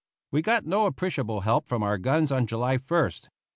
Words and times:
We 0.31 0.41
got 0.41 0.65
no 0.65 0.87
appreciable 0.87 1.41
help 1.41 1.67
from 1.67 1.83
our 1.83 1.99
guns 1.99 2.31
on 2.31 2.47
July 2.47 2.79
1st. 2.79 3.29